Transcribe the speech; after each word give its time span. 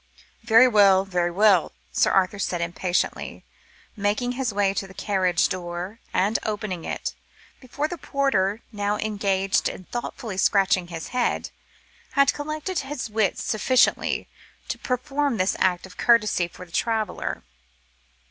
"Very 0.41 0.67
well, 0.67 1.05
very 1.05 1.29
well," 1.29 1.73
Sir 1.91 2.09
Arthur 2.09 2.39
said 2.39 2.59
impatiently, 2.59 3.45
making 3.95 4.31
his 4.31 4.51
way 4.51 4.73
to 4.73 4.87
the 4.87 4.95
carriage 4.95 5.47
door, 5.47 5.99
and 6.11 6.39
opening 6.41 6.85
it, 6.85 7.13
before 7.59 7.87
the 7.87 7.99
porter, 7.99 8.61
now 8.71 8.97
engaged 8.97 9.69
in 9.69 9.83
thoughtfully 9.83 10.37
scratching 10.37 10.87
his 10.87 11.09
head, 11.09 11.51
had 12.13 12.33
collected 12.33 12.79
his 12.79 13.11
wits 13.11 13.43
sufficiently 13.43 14.27
to 14.69 14.79
perform 14.79 15.37
this 15.37 15.55
act 15.59 15.85
of 15.85 15.97
courtesy 15.97 16.47
for 16.47 16.65
the 16.65 16.71
traveller. 16.71 17.43